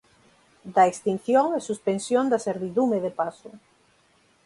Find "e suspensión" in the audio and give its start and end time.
1.57-2.25